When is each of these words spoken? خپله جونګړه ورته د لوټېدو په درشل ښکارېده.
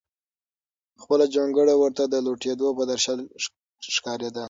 خپله 1.01 1.25
جونګړه 1.35 1.73
ورته 1.77 2.03
د 2.07 2.15
لوټېدو 2.25 2.67
په 2.77 2.83
درشل 2.91 3.19
ښکارېده. 3.95 4.39